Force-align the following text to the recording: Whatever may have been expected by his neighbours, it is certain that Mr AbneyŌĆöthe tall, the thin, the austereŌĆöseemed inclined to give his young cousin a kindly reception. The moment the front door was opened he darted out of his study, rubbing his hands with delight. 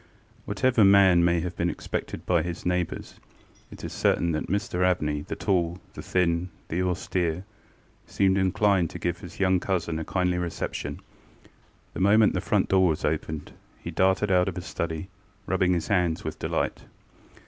Whatever 0.45 0.83
may 0.83 1.41
have 1.41 1.55
been 1.55 1.69
expected 1.69 2.25
by 2.25 2.41
his 2.41 2.65
neighbours, 2.65 3.19
it 3.69 3.83
is 3.83 3.93
certain 3.93 4.31
that 4.31 4.47
Mr 4.47 4.79
AbneyŌĆöthe 4.79 5.37
tall, 5.37 5.77
the 5.93 6.01
thin, 6.01 6.49
the 6.69 6.79
austereŌĆöseemed 6.79 8.35
inclined 8.35 8.89
to 8.89 8.97
give 8.97 9.19
his 9.19 9.39
young 9.39 9.59
cousin 9.59 9.99
a 9.99 10.03
kindly 10.03 10.39
reception. 10.39 11.01
The 11.93 11.99
moment 11.99 12.33
the 12.33 12.41
front 12.41 12.67
door 12.69 12.87
was 12.87 13.05
opened 13.05 13.51
he 13.77 13.91
darted 13.91 14.31
out 14.31 14.47
of 14.47 14.55
his 14.55 14.65
study, 14.65 15.09
rubbing 15.45 15.73
his 15.73 15.89
hands 15.89 16.23
with 16.23 16.39
delight. 16.39 16.85